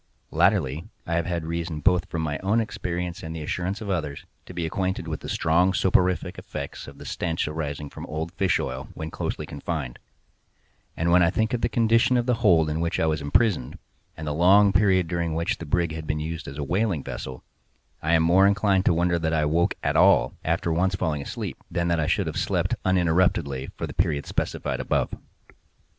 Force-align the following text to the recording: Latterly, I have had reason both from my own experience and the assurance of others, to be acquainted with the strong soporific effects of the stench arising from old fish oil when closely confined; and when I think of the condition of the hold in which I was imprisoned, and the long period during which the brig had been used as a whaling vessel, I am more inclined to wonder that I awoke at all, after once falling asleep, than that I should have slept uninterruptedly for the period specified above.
Latterly, 0.31 0.89
I 1.05 1.13
have 1.13 1.27
had 1.27 1.45
reason 1.45 1.79
both 1.79 2.05
from 2.09 2.23
my 2.23 2.39
own 2.39 2.59
experience 2.59 3.21
and 3.21 3.35
the 3.35 3.43
assurance 3.43 3.81
of 3.81 3.89
others, 3.91 4.25
to 4.47 4.53
be 4.55 4.65
acquainted 4.65 5.07
with 5.07 5.19
the 5.19 5.29
strong 5.29 5.75
soporific 5.75 6.39
effects 6.39 6.87
of 6.87 6.97
the 6.97 7.05
stench 7.05 7.47
arising 7.47 7.87
from 7.87 8.07
old 8.07 8.31
fish 8.33 8.59
oil 8.59 8.89
when 8.95 9.11
closely 9.11 9.45
confined; 9.45 9.99
and 10.97 11.11
when 11.11 11.21
I 11.21 11.29
think 11.29 11.53
of 11.53 11.61
the 11.61 11.69
condition 11.69 12.17
of 12.17 12.25
the 12.25 12.33
hold 12.41 12.67
in 12.67 12.79
which 12.81 12.99
I 12.99 13.05
was 13.05 13.21
imprisoned, 13.21 13.77
and 14.17 14.25
the 14.27 14.33
long 14.33 14.73
period 14.73 15.07
during 15.07 15.35
which 15.35 15.59
the 15.59 15.67
brig 15.67 15.91
had 15.93 16.07
been 16.07 16.19
used 16.19 16.47
as 16.47 16.57
a 16.57 16.63
whaling 16.63 17.03
vessel, 17.03 17.43
I 18.01 18.13
am 18.15 18.23
more 18.23 18.47
inclined 18.47 18.85
to 18.85 18.95
wonder 18.95 19.19
that 19.19 19.35
I 19.35 19.41
awoke 19.41 19.75
at 19.83 19.95
all, 19.95 20.33
after 20.43 20.73
once 20.73 20.95
falling 20.95 21.21
asleep, 21.21 21.57
than 21.69 21.89
that 21.89 21.99
I 21.99 22.07
should 22.07 22.25
have 22.25 22.37
slept 22.37 22.73
uninterruptedly 22.83 23.69
for 23.77 23.85
the 23.85 23.93
period 23.93 24.25
specified 24.25 24.79
above. 24.79 25.13